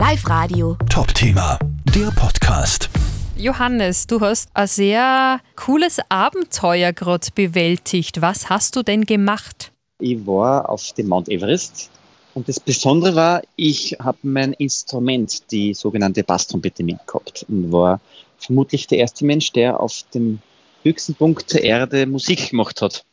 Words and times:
Live 0.00 0.26
Radio. 0.30 0.78
Top 0.88 1.12
Thema, 1.12 1.58
der 1.94 2.10
Podcast. 2.12 2.88
Johannes, 3.36 4.06
du 4.06 4.18
hast 4.22 4.48
ein 4.54 4.66
sehr 4.66 5.40
cooles 5.56 5.98
Abenteuer 6.08 6.94
gerade 6.94 7.26
bewältigt. 7.34 8.22
Was 8.22 8.48
hast 8.48 8.76
du 8.76 8.82
denn 8.82 9.04
gemacht? 9.04 9.72
Ich 9.98 10.26
war 10.26 10.70
auf 10.70 10.94
dem 10.94 11.08
Mount 11.08 11.28
Everest 11.28 11.90
und 12.32 12.48
das 12.48 12.58
Besondere 12.58 13.14
war, 13.14 13.42
ich 13.56 13.98
habe 14.02 14.16
mein 14.22 14.54
Instrument, 14.54 15.42
die 15.52 15.74
sogenannte 15.74 16.24
Basstrompete, 16.24 16.82
mitgehabt 16.82 17.44
und 17.46 17.70
war 17.70 18.00
vermutlich 18.38 18.86
der 18.86 19.00
erste 19.00 19.26
Mensch, 19.26 19.52
der 19.52 19.80
auf 19.80 20.04
dem 20.14 20.38
höchsten 20.82 21.14
Punkt 21.14 21.52
der 21.52 21.62
Erde 21.62 22.06
Musik 22.06 22.48
gemacht 22.48 22.80
hat. 22.80 23.04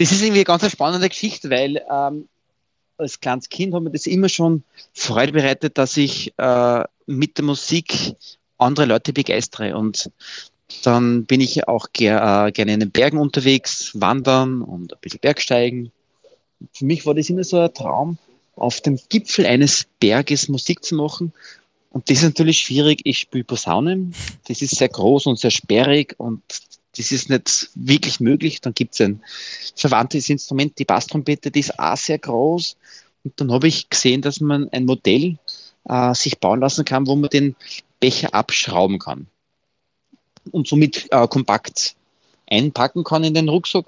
Das 0.00 0.10
ist 0.10 0.22
irgendwie 0.22 0.40
eine 0.40 0.58
ganz 0.58 0.68
spannende 0.68 1.08
Geschichte, 1.08 1.50
weil 1.50 1.80
ähm, 1.88 2.26
als 2.96 3.20
kleines 3.20 3.48
Kind 3.48 3.74
hat 3.74 3.82
mir 3.82 3.90
das 3.90 4.06
immer 4.06 4.28
schon 4.28 4.62
Freude 4.92 5.32
bereitet, 5.32 5.78
dass 5.78 5.96
ich 5.96 6.32
äh, 6.38 6.84
mit 7.06 7.38
der 7.38 7.44
Musik 7.44 8.14
andere 8.58 8.86
Leute 8.86 9.12
begeistere. 9.12 9.76
Und 9.76 10.10
dann 10.82 11.24
bin 11.24 11.40
ich 11.40 11.68
auch 11.68 11.88
ger 11.92 12.46
äh, 12.46 12.52
gerne 12.52 12.74
in 12.74 12.80
den 12.80 12.90
Bergen 12.90 13.18
unterwegs, 13.18 13.92
wandern 13.94 14.62
und 14.62 14.92
ein 14.92 14.98
bisschen 15.00 15.20
Bergsteigen. 15.20 15.92
Für 16.72 16.84
mich 16.84 17.04
war 17.04 17.14
das 17.14 17.28
immer 17.28 17.44
so 17.44 17.58
ein 17.58 17.74
Traum, 17.74 18.18
auf 18.56 18.80
dem 18.80 18.98
Gipfel 19.08 19.46
eines 19.46 19.86
Berges 20.00 20.48
Musik 20.48 20.84
zu 20.84 20.94
machen. 20.94 21.32
Und 21.90 22.10
das 22.10 22.18
ist 22.18 22.24
natürlich 22.24 22.58
schwierig. 22.58 23.00
Ich 23.04 23.20
spiele 23.20 23.44
Posaunen. 23.44 24.14
Das 24.48 24.62
ist 24.62 24.76
sehr 24.76 24.88
groß 24.88 25.26
und 25.26 25.38
sehr 25.38 25.50
sperrig 25.50 26.14
und 26.18 26.42
das 26.96 27.12
ist 27.12 27.30
nicht 27.30 27.70
wirklich 27.74 28.20
möglich. 28.20 28.60
Dann 28.60 28.74
gibt 28.74 28.94
es 28.94 29.00
ein 29.00 29.22
verwandtes 29.76 30.28
Instrument, 30.28 30.78
die 30.78 30.84
Basstrompete, 30.84 31.50
die 31.50 31.60
ist 31.60 31.78
auch 31.78 31.96
sehr 31.96 32.18
groß. 32.18 32.76
Und 33.24 33.40
dann 33.40 33.52
habe 33.52 33.68
ich 33.68 33.88
gesehen, 33.88 34.22
dass 34.22 34.40
man 34.40 34.68
ein 34.70 34.84
Modell 34.84 35.38
äh, 35.84 36.14
sich 36.14 36.38
bauen 36.38 36.60
lassen 36.60 36.84
kann, 36.84 37.06
wo 37.06 37.16
man 37.16 37.30
den 37.30 37.56
Becher 38.00 38.34
abschrauben 38.34 38.98
kann 38.98 39.26
und 40.52 40.68
somit 40.68 41.06
äh, 41.10 41.26
kompakt 41.28 41.96
einpacken 42.48 43.04
kann 43.04 43.24
in 43.24 43.34
den 43.34 43.48
Rucksack. 43.48 43.86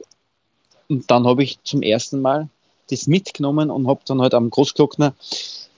Und 0.88 1.10
dann 1.10 1.26
habe 1.26 1.42
ich 1.42 1.62
zum 1.64 1.82
ersten 1.82 2.20
Mal 2.20 2.48
das 2.90 3.06
mitgenommen 3.06 3.70
und 3.70 3.88
habe 3.88 4.00
dann 4.06 4.22
halt 4.22 4.34
am 4.34 4.50
Großglockner 4.50 5.14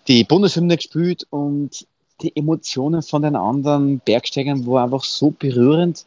die 0.07 0.25
Bundeshymne 0.25 0.77
gespielt 0.77 1.27
und 1.31 1.87
die 2.21 2.37
Emotionen 2.37 3.03
von 3.03 3.23
den 3.23 3.37
anderen 3.37 4.01
Bergsteigern 4.01 4.67
waren 4.67 4.85
einfach 4.85 5.05
so 5.05 5.31
berührend 5.31 6.05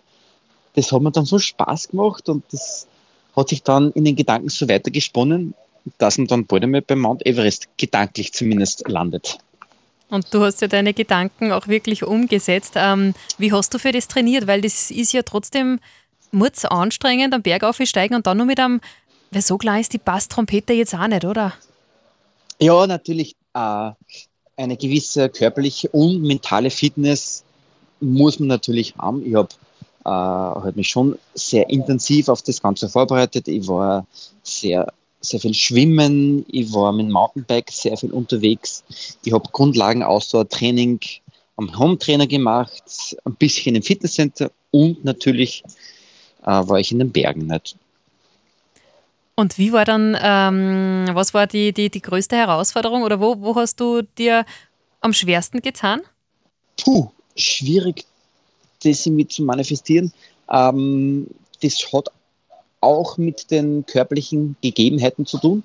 das 0.75 0.91
hat 0.91 1.01
mir 1.01 1.11
dann 1.11 1.25
so 1.25 1.39
Spaß 1.39 1.89
gemacht 1.89 2.29
und 2.29 2.43
das 2.51 2.87
hat 3.35 3.49
sich 3.49 3.63
dann 3.63 3.91
in 3.91 4.05
den 4.05 4.15
Gedanken 4.15 4.49
so 4.49 4.67
weitergesponnen, 4.67 5.53
dass 5.97 6.17
man 6.17 6.27
dann 6.27 6.45
bald 6.45 6.63
einmal 6.63 6.81
beim 6.81 6.99
Mount 6.99 7.25
Everest 7.25 7.67
gedanklich 7.77 8.33
zumindest 8.33 8.87
landet. 8.87 9.37
Und 10.09 10.33
du 10.33 10.43
hast 10.43 10.61
ja 10.61 10.67
deine 10.67 10.93
Gedanken 10.93 11.53
auch 11.53 11.67
wirklich 11.67 12.03
umgesetzt. 12.03 12.73
Ähm, 12.75 13.13
wie 13.37 13.53
hast 13.53 13.73
du 13.73 13.79
für 13.79 13.93
das 13.93 14.09
trainiert? 14.09 14.45
Weil 14.45 14.61
das 14.61 14.91
ist 14.91 15.13
ja 15.13 15.21
trotzdem 15.21 15.79
murz 16.31 16.65
anstrengend, 16.65 17.33
am 17.33 17.41
Berg 17.41 17.63
aufsteigen 17.63 18.15
und 18.15 18.27
dann 18.27 18.37
nur 18.37 18.45
mit 18.45 18.59
einem, 18.59 18.81
weil 19.31 19.41
so 19.41 19.57
klar 19.57 19.79
ist 19.79 19.93
die 19.93 19.97
Basstrompete 19.97 20.73
jetzt 20.73 20.93
auch 20.93 21.07
nicht, 21.07 21.23
oder? 21.23 21.53
Ja, 22.59 22.85
natürlich. 22.87 23.35
Äh, 23.53 23.91
eine 24.57 24.77
gewisse 24.77 25.29
körperliche 25.29 25.89
und 25.89 26.21
mentale 26.21 26.69
Fitness 26.69 27.43
muss 27.99 28.39
man 28.39 28.47
natürlich 28.47 28.95
haben. 28.97 29.25
Ich 29.25 29.35
habe 29.35 29.49
äh, 30.05 30.09
hat 30.09 30.75
mich 30.75 30.89
schon 30.89 31.17
sehr 31.33 31.69
intensiv 31.69 32.29
auf 32.29 32.41
das 32.41 32.61
Ganze 32.61 32.89
vorbereitet. 32.89 33.47
Ich 33.47 33.67
war 33.67 34.05
sehr, 34.43 34.91
sehr 35.19 35.39
viel 35.39 35.53
schwimmen, 35.53 36.45
ich 36.49 36.73
war 36.73 36.91
mit 36.91 37.07
dem 37.07 37.11
Mountainbike 37.11 37.71
sehr 37.71 37.97
viel 37.97 38.11
unterwegs. 38.11 38.83
Ich 39.23 39.33
habe 39.33 39.49
Grundlagen 39.51 40.03
Ausdauertraining 40.03 40.99
am 41.57 41.77
Home-Trainer 41.77 42.27
gemacht, 42.27 42.83
ein 43.25 43.35
bisschen 43.35 43.75
im 43.75 43.83
Fitnesscenter 43.83 44.51
und 44.71 45.03
natürlich 45.05 45.63
äh, 46.43 46.45
war 46.45 46.79
ich 46.79 46.91
in 46.91 46.99
den 46.99 47.11
Bergen 47.11 47.45
nicht. 47.47 47.75
Und 49.35 49.57
wie 49.57 49.71
war 49.71 49.85
dann, 49.85 50.17
ähm, 50.21 51.09
was 51.13 51.33
war 51.33 51.47
die, 51.47 51.73
die, 51.73 51.89
die 51.89 52.01
größte 52.01 52.35
Herausforderung 52.35 53.03
oder 53.03 53.19
wo, 53.19 53.39
wo 53.39 53.55
hast 53.55 53.79
du 53.79 54.01
dir 54.01 54.45
am 54.99 55.13
schwersten 55.13 55.61
getan? 55.61 56.01
Puh, 56.77 57.09
schwierig 57.35 58.05
das 58.83 59.05
irgendwie 59.05 59.27
zu 59.27 59.43
manifestieren. 59.43 60.11
Ähm, 60.51 61.27
das 61.61 61.93
hat 61.93 62.09
auch 62.81 63.17
mit 63.17 63.51
den 63.51 63.85
körperlichen 63.85 64.55
Gegebenheiten 64.61 65.25
zu 65.25 65.37
tun. 65.37 65.63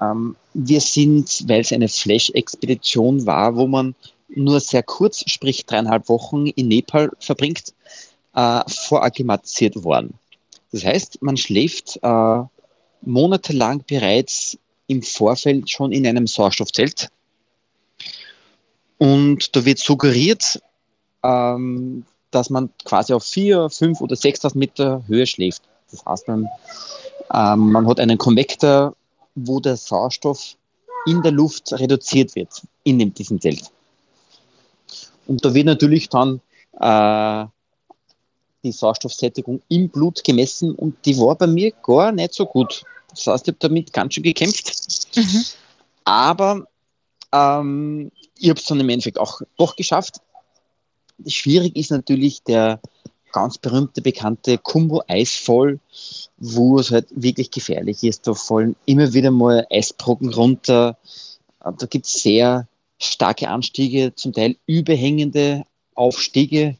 Ähm, 0.00 0.36
wir 0.54 0.80
sind, 0.80 1.48
weil 1.48 1.60
es 1.60 1.72
eine 1.72 1.88
Flash-Expedition 1.88 3.26
war, 3.26 3.56
wo 3.56 3.66
man 3.66 3.94
nur 4.28 4.60
sehr 4.60 4.82
kurz, 4.82 5.22
sprich 5.30 5.66
dreieinhalb 5.66 6.08
Wochen 6.08 6.46
in 6.46 6.68
Nepal 6.68 7.10
verbringt, 7.20 7.74
äh, 8.34 8.60
vorakklimatisiert 8.68 9.84
worden. 9.84 10.14
Das 10.72 10.84
heißt, 10.84 11.22
man 11.22 11.36
schläft 11.36 11.98
äh, 12.02 12.42
monatelang 13.02 13.84
bereits 13.86 14.58
im 14.86 15.02
Vorfeld 15.02 15.70
schon 15.70 15.92
in 15.92 16.06
einem 16.06 16.26
Sauerstoffzelt. 16.26 17.08
Und 18.98 19.54
da 19.54 19.64
wird 19.64 19.78
suggeriert, 19.78 20.62
ähm, 21.22 22.04
dass 22.32 22.50
man 22.50 22.70
quasi 22.84 23.12
auf 23.12 23.24
vier, 23.24 23.70
fünf 23.70 24.00
oder 24.00 24.16
6.000 24.16 24.58
Meter 24.58 25.02
Höhe 25.06 25.26
schläft. 25.26 25.62
Das 25.90 26.04
heißt, 26.04 26.28
man, 26.28 26.48
ähm, 27.32 27.72
man 27.72 27.86
hat 27.86 28.00
einen 28.00 28.18
Konvektor, 28.18 28.96
wo 29.34 29.60
der 29.60 29.76
Sauerstoff 29.76 30.56
in 31.06 31.22
der 31.22 31.32
Luft 31.32 31.72
reduziert 31.72 32.34
wird, 32.34 32.62
in 32.84 33.12
diesem 33.14 33.40
Zelt. 33.40 33.70
Und 35.26 35.44
da 35.44 35.54
wird 35.54 35.66
natürlich 35.66 36.08
dann 36.08 36.40
äh, 36.80 37.46
die 38.64 38.72
Sauerstoffsättigung 38.72 39.60
im 39.68 39.88
Blut 39.88 40.22
gemessen 40.24 40.74
und 40.74 40.96
die 41.04 41.18
war 41.18 41.34
bei 41.34 41.46
mir 41.46 41.72
gar 41.82 42.12
nicht 42.12 42.34
so 42.34 42.46
gut. 42.46 42.84
Das 43.10 43.26
heißt, 43.26 43.48
ich 43.48 43.54
habe 43.54 43.58
damit 43.60 43.92
ganz 43.92 44.14
schön 44.14 44.22
gekämpft. 44.22 45.16
Mhm. 45.16 45.44
Aber 46.04 46.66
ähm, 47.32 48.10
ich 48.38 48.48
habe 48.48 48.58
es 48.58 48.66
dann 48.66 48.80
im 48.80 48.88
Endeffekt 48.88 49.18
auch 49.18 49.40
doch 49.56 49.76
geschafft. 49.76 50.20
Schwierig 51.26 51.76
ist 51.76 51.90
natürlich 51.90 52.42
der 52.42 52.80
ganz 53.32 53.58
berühmte, 53.58 54.02
bekannte 54.02 54.58
Kumbo 54.58 55.02
Eisfall, 55.08 55.80
wo 56.36 56.78
es 56.78 56.90
halt 56.90 57.06
wirklich 57.10 57.50
gefährlich 57.50 58.04
ist. 58.04 58.26
Da 58.26 58.34
fallen 58.34 58.76
immer 58.84 59.12
wieder 59.12 59.30
mal 59.30 59.66
Eisbrocken 59.70 60.32
runter. 60.32 60.96
Da 61.60 61.86
gibt 61.86 62.06
es 62.06 62.22
sehr 62.22 62.68
starke 62.98 63.48
Anstiege, 63.48 64.14
zum 64.14 64.32
Teil 64.32 64.56
überhängende 64.66 65.64
Aufstiege. 65.94 66.76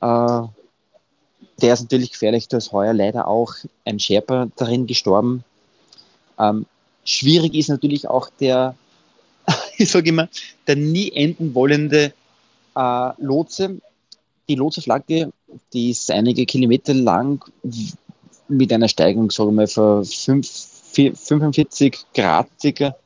Äh, 0.00 0.42
der 1.60 1.74
ist 1.74 1.82
natürlich 1.82 2.12
gefährlich. 2.12 2.48
Da 2.48 2.58
ist 2.58 2.72
heuer 2.72 2.94
leider 2.94 3.26
auch 3.26 3.54
ein 3.84 3.98
Sherpa 3.98 4.48
darin 4.56 4.86
gestorben. 4.86 5.44
Ähm, 6.38 6.66
schwierig 7.04 7.54
ist 7.54 7.68
natürlich 7.68 8.08
auch 8.08 8.30
der, 8.40 8.74
ich 9.76 9.90
sage 9.90 10.08
immer, 10.08 10.28
der 10.66 10.76
nie 10.76 11.10
enden 11.12 11.54
wollende 11.54 12.12
äh, 12.74 13.10
Lotse. 13.18 13.80
Die 14.48 14.54
Lotse-Flagge, 14.56 15.32
die 15.72 15.90
ist 15.90 16.10
einige 16.10 16.44
Kilometer 16.44 16.92
lang 16.94 17.44
mit 18.48 18.72
einer 18.72 18.88
Steigung, 18.88 19.30
sagen 19.30 19.50
wir 19.50 19.54
mal, 19.54 19.66
von 19.66 20.04
5, 20.04 20.68
45 20.92 21.98
Grad 22.14 22.48
circa. 22.60 22.96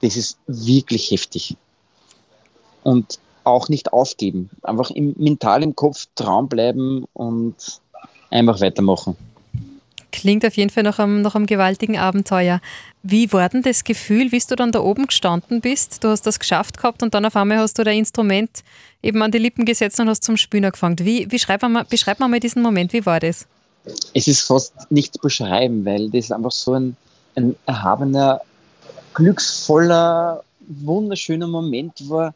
Das 0.00 0.16
ist 0.16 0.38
wirklich 0.46 1.10
heftig. 1.10 1.56
Und 2.82 3.18
auch 3.44 3.68
nicht 3.68 3.92
aufgeben. 3.92 4.50
Einfach 4.62 4.90
im, 4.90 5.14
mental 5.18 5.62
im 5.62 5.74
Kopf 5.74 6.06
Traum 6.14 6.48
bleiben 6.48 7.04
und 7.14 7.80
einfach 8.30 8.60
weitermachen. 8.60 9.16
Klingt 10.24 10.46
auf 10.46 10.56
jeden 10.56 10.70
Fall 10.70 10.84
nach 10.84 10.98
einem, 10.98 11.20
nach 11.20 11.34
einem 11.34 11.44
gewaltigen 11.44 11.98
Abenteuer. 11.98 12.62
Wie 13.02 13.30
war 13.34 13.46
denn 13.50 13.60
das 13.60 13.84
Gefühl, 13.84 14.32
wie 14.32 14.38
du 14.38 14.56
dann 14.56 14.72
da 14.72 14.80
oben 14.80 15.06
gestanden 15.06 15.60
bist? 15.60 16.02
Du 16.02 16.08
hast 16.08 16.22
das 16.22 16.38
geschafft 16.38 16.78
gehabt 16.78 17.02
und 17.02 17.12
dann 17.12 17.26
auf 17.26 17.36
einmal 17.36 17.58
hast 17.58 17.78
du 17.78 17.84
dein 17.84 17.98
Instrument 17.98 18.64
eben 19.02 19.20
an 19.20 19.32
die 19.32 19.36
Lippen 19.36 19.66
gesetzt 19.66 20.00
und 20.00 20.08
hast 20.08 20.24
zum 20.24 20.38
Spielen 20.38 20.64
angefangen. 20.64 20.98
Wie, 21.00 21.30
wie 21.30 21.38
schreib 21.38 21.60
mal, 21.60 21.84
beschreib 21.84 22.20
mal 22.20 22.40
diesen 22.40 22.62
Moment, 22.62 22.94
wie 22.94 23.04
war 23.04 23.20
das? 23.20 23.46
Es 24.14 24.26
ist 24.26 24.40
fast 24.40 24.72
nicht 24.90 25.12
zu 25.12 25.20
beschreiben, 25.20 25.84
weil 25.84 26.08
das 26.08 26.32
einfach 26.32 26.52
so 26.52 26.72
ein, 26.72 26.96
ein 27.34 27.54
erhabener, 27.66 28.40
glücksvoller, 29.12 30.42
wunderschöner 30.60 31.48
Moment 31.48 32.08
war, 32.08 32.32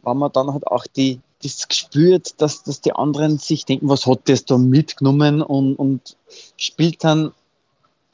weil 0.00 0.14
man 0.14 0.32
dann 0.32 0.54
halt 0.54 0.66
auch 0.66 0.86
die, 0.86 1.20
das 1.54 1.68
gespürt, 1.68 2.40
dass, 2.40 2.62
dass 2.62 2.80
die 2.80 2.92
anderen 2.92 3.38
sich 3.38 3.64
denken, 3.64 3.88
was 3.88 4.06
hat 4.06 4.20
das 4.26 4.44
da 4.44 4.58
mitgenommen 4.58 5.42
und, 5.42 5.76
und 5.76 6.16
spielt 6.56 7.04
dann 7.04 7.32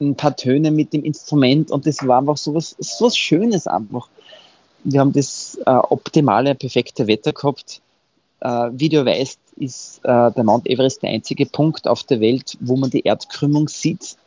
ein 0.01 0.15
paar 0.15 0.35
Töne 0.35 0.71
mit 0.71 0.93
dem 0.93 1.03
Instrument 1.03 1.71
und 1.71 1.85
das 1.85 2.05
war 2.05 2.19
einfach 2.19 2.37
so 2.37 2.53
was, 2.53 2.75
so 2.79 3.05
was 3.05 3.17
Schönes 3.17 3.67
einfach. 3.67 4.09
Wir 4.83 4.99
haben 4.99 5.13
das 5.13 5.57
äh, 5.65 5.71
optimale, 5.71 6.55
perfekte 6.55 7.07
Wetter 7.07 7.31
gehabt. 7.31 7.81
Äh, 8.41 8.69
wie 8.73 8.89
du 8.89 9.05
weißt, 9.05 9.39
ist 9.57 9.99
äh, 10.03 10.31
der 10.31 10.43
Mount 10.43 10.67
Everest 10.67 11.03
der 11.03 11.11
einzige 11.11 11.45
Punkt 11.45 11.87
auf 11.87 12.03
der 12.03 12.19
Welt, 12.19 12.57
wo 12.59 12.75
man 12.75 12.89
die 12.89 13.01
Erdkrümmung 13.01 13.69
sieht. 13.69 14.17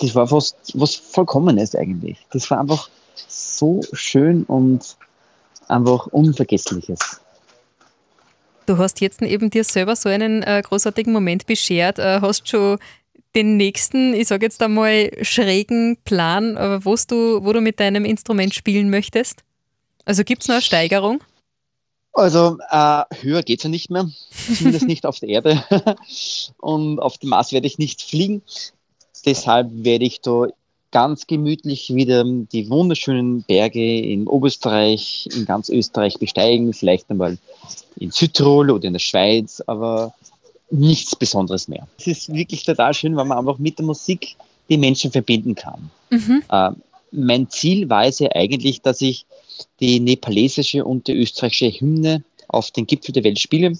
Das 0.00 0.14
war 0.14 0.26
fast 0.26 0.56
was 0.74 0.96
Vollkommenes 0.96 1.74
eigentlich. 1.74 2.18
Das 2.32 2.50
war 2.50 2.58
einfach 2.58 2.88
so 3.28 3.80
schön 3.92 4.44
und 4.44 4.96
einfach 5.68 6.06
Unvergessliches. 6.08 7.20
Du 8.68 8.76
hast 8.76 9.00
jetzt 9.00 9.22
eben 9.22 9.48
dir 9.48 9.64
selber 9.64 9.96
so 9.96 10.10
einen 10.10 10.42
äh, 10.42 10.60
großartigen 10.62 11.10
Moment 11.10 11.46
beschert. 11.46 11.98
Äh, 11.98 12.20
hast 12.20 12.46
schon 12.48 12.78
den 13.34 13.56
nächsten, 13.56 14.12
ich 14.12 14.28
sage 14.28 14.44
jetzt 14.44 14.62
einmal, 14.62 15.10
schrägen 15.22 15.96
Plan, 16.04 16.54
äh, 16.58 16.78
du, 16.78 17.44
wo 17.44 17.52
du 17.54 17.62
mit 17.62 17.80
deinem 17.80 18.04
Instrument 18.04 18.54
spielen 18.54 18.90
möchtest? 18.90 19.42
Also 20.04 20.22
gibt 20.22 20.42
es 20.42 20.48
noch 20.48 20.56
eine 20.56 20.62
Steigerung? 20.62 21.22
Also 22.12 22.58
äh, 22.70 23.04
höher 23.22 23.42
geht 23.42 23.60
es 23.60 23.64
ja 23.64 23.70
nicht 23.70 23.90
mehr, 23.90 24.10
zumindest 24.58 24.86
nicht 24.86 25.06
auf 25.06 25.18
der 25.18 25.30
Erde. 25.30 25.64
Und 26.58 27.00
auf 27.00 27.16
dem 27.16 27.30
Mars 27.30 27.52
werde 27.52 27.66
ich 27.66 27.78
nicht 27.78 28.02
fliegen. 28.02 28.42
Deshalb 29.24 29.70
werde 29.72 30.04
ich 30.04 30.20
da 30.20 30.48
ganz 30.90 31.26
gemütlich 31.26 31.94
wieder 31.94 32.24
die 32.24 32.70
wunderschönen 32.70 33.42
Berge 33.42 34.00
in 34.00 34.26
Oberösterreich, 34.26 35.28
in 35.34 35.44
ganz 35.44 35.68
Österreich 35.68 36.18
besteigen, 36.18 36.72
vielleicht 36.72 37.10
einmal 37.10 37.38
in 37.96 38.10
Südtirol 38.10 38.70
oder 38.70 38.86
in 38.86 38.94
der 38.94 39.00
Schweiz, 39.00 39.62
aber 39.66 40.14
nichts 40.70 41.16
Besonderes 41.16 41.68
mehr. 41.68 41.86
Es 41.98 42.06
ist 42.06 42.32
wirklich 42.32 42.64
total 42.64 42.94
schön, 42.94 43.16
weil 43.16 43.24
man 43.24 43.38
einfach 43.38 43.58
mit 43.58 43.78
der 43.78 43.86
Musik 43.86 44.36
die 44.68 44.78
Menschen 44.78 45.10
verbinden 45.10 45.54
kann. 45.54 45.90
Mhm. 46.10 46.42
Äh, 46.50 46.70
mein 47.10 47.48
Ziel 47.48 47.88
war 47.88 48.04
es 48.04 48.18
ja 48.18 48.30
eigentlich, 48.34 48.82
dass 48.82 49.00
ich 49.00 49.24
die 49.80 50.00
nepalesische 50.00 50.84
und 50.84 51.06
die 51.06 51.14
österreichische 51.14 51.70
Hymne 51.70 52.22
auf 52.48 52.70
den 52.70 52.86
Gipfel 52.86 53.12
der 53.12 53.24
Welt 53.24 53.38
spiele. 53.38 53.72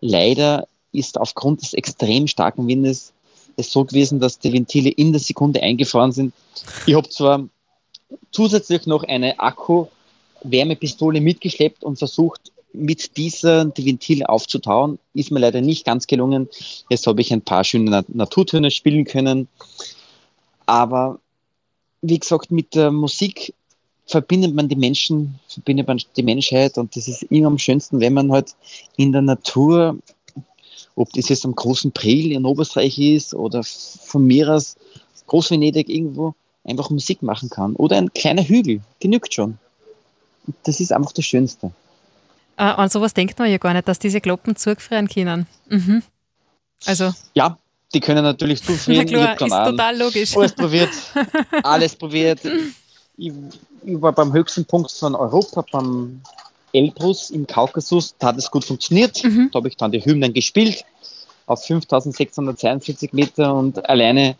Leider 0.00 0.68
ist 0.92 1.18
aufgrund 1.18 1.62
des 1.62 1.74
extrem 1.74 2.26
starken 2.26 2.66
Windes 2.66 3.12
es 3.56 3.72
so 3.72 3.84
gewesen, 3.84 4.20
dass 4.20 4.38
die 4.38 4.52
Ventile 4.52 4.90
in 4.90 5.12
der 5.12 5.20
Sekunde 5.20 5.62
eingefroren 5.62 6.12
sind. 6.12 6.32
Ich 6.86 6.94
habe 6.94 7.08
zwar 7.08 7.48
zusätzlich 8.30 8.86
noch 8.86 9.02
eine 9.04 9.40
Akku-Wärmepistole 9.40 11.20
mitgeschleppt 11.20 11.82
und 11.82 11.98
versucht, 11.98 12.52
mit 12.72 13.16
dieser 13.16 13.64
die 13.64 13.86
Ventile 13.86 14.28
aufzutauen. 14.28 14.98
Ist 15.14 15.30
mir 15.30 15.40
leider 15.40 15.62
nicht 15.62 15.86
ganz 15.86 16.06
gelungen. 16.06 16.48
Jetzt 16.90 17.06
habe 17.06 17.20
ich 17.22 17.32
ein 17.32 17.40
paar 17.40 17.64
schöne 17.64 18.04
Naturtöne 18.08 18.70
spielen 18.70 19.04
können. 19.04 19.48
Aber 20.66 21.18
wie 22.02 22.18
gesagt, 22.18 22.50
mit 22.50 22.74
der 22.74 22.90
Musik 22.90 23.54
verbindet 24.06 24.54
man 24.54 24.68
die 24.68 24.76
Menschen, 24.76 25.40
verbindet 25.48 25.88
man 25.88 26.00
die 26.16 26.22
Menschheit 26.22 26.78
und 26.78 26.94
das 26.94 27.08
ist 27.08 27.24
immer 27.24 27.48
am 27.48 27.58
schönsten, 27.58 28.00
wenn 28.00 28.14
man 28.14 28.30
halt 28.30 28.54
in 28.96 29.12
der 29.12 29.22
Natur 29.22 29.98
ob 30.96 31.12
das 31.12 31.28
jetzt 31.28 31.44
am 31.44 31.54
großen 31.54 31.92
Priel 31.92 32.32
in 32.32 32.44
Oberösterreich 32.44 32.98
ist 32.98 33.34
oder 33.34 33.62
von 33.62 34.26
mir 34.26 34.48
aus 34.48 34.76
Groß-Venedig 35.26 35.88
irgendwo 35.88 36.34
einfach 36.64 36.90
Musik 36.90 37.22
machen 37.22 37.50
kann. 37.50 37.76
Oder 37.76 37.98
ein 37.98 38.12
kleiner 38.12 38.42
Hügel, 38.42 38.80
genügt 38.98 39.32
schon. 39.32 39.58
Das 40.64 40.80
ist 40.80 40.92
einfach 40.92 41.12
das 41.12 41.24
Schönste. 41.24 41.70
Äh, 42.56 42.62
an 42.62 42.88
sowas 42.88 43.14
denkt 43.14 43.38
man 43.38 43.50
ja 43.50 43.58
gar 43.58 43.74
nicht, 43.74 43.86
dass 43.86 43.98
diese 43.98 44.20
Glocken 44.20 44.56
zugefrieren 44.56 45.08
können. 45.08 45.46
Mhm. 45.68 46.02
Also. 46.86 47.12
Ja, 47.34 47.58
die 47.92 48.00
können 48.00 48.24
natürlich 48.24 48.62
zufrieren. 48.64 49.06
Na 49.10 49.34
klar, 49.34 49.40
ist 49.46 49.52
an. 49.52 49.70
total 49.70 49.98
logisch. 49.98 50.36
Alles 50.36 50.52
probiert, 50.54 50.90
alles 51.62 51.94
probiert. 51.94 52.40
Ich, 53.16 53.32
ich, 53.84 54.00
war 54.02 54.12
beim 54.12 54.32
höchsten 54.32 54.64
Punkt 54.64 54.90
von 54.90 55.14
Europa, 55.14 55.64
beim 55.70 56.22
Elbrus 56.76 57.30
im 57.30 57.46
Kaukasus, 57.46 58.14
da 58.18 58.28
hat 58.28 58.38
es 58.38 58.50
gut 58.50 58.64
funktioniert. 58.64 59.22
Mhm. 59.24 59.50
Da 59.52 59.58
habe 59.58 59.68
ich 59.68 59.76
dann 59.76 59.92
die 59.92 60.04
Hymnen 60.04 60.32
gespielt 60.32 60.84
auf 61.46 61.64
5642 61.64 63.12
Meter 63.12 63.54
und 63.54 63.88
alleine 63.88 64.36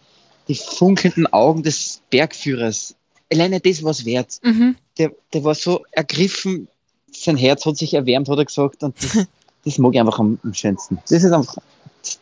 die 0.49 0.55
funkelnden 0.55 1.27
Augen 1.33 1.63
des 1.63 2.01
Bergführers, 2.11 2.95
alleine 3.33 3.61
das 3.61 3.83
war 3.83 3.91
es 3.91 4.05
wert. 4.05 4.39
Mhm. 4.43 4.77
Der, 4.99 5.13
der 5.33 5.45
war 5.45 5.55
so 5.55 5.85
ergriffen, 5.91 6.69
sein 7.13 7.37
Herz 7.37 7.65
hat 7.65 7.77
sich 7.77 7.95
erwärmt, 7.95 8.29
hat 8.29 8.39
er 8.39 8.45
gesagt, 8.45 8.83
und 8.83 8.95
das, 9.03 9.27
das 9.65 9.79
mag 9.79 9.95
ich 9.95 10.01
einfach 10.01 10.19
am, 10.19 10.39
am 10.43 10.55
schönsten. 10.55 10.99
Das 11.09 11.23
ist 11.23 11.33
einfach 11.33 11.57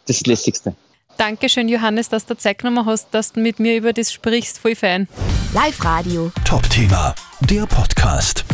das 0.07 0.27
Lässigste. 0.27 0.75
Dankeschön, 1.17 1.69
Johannes, 1.69 2.09
dass 2.09 2.27
du 2.27 2.37
Zeit 2.37 2.59
genommen 2.59 2.87
hast, 2.87 3.09
dass 3.13 3.33
du 3.33 3.41
mit 3.41 3.61
mir 3.61 3.77
über 3.77 3.93
das 3.93 4.13
sprichst. 4.13 4.59
Voll 4.59 4.75
fein. 4.75 5.09
Live 5.53 5.85
Radio. 5.85 6.33
Top-Thema, 6.45 7.15
der 7.49 7.67
Podcast. 7.67 8.45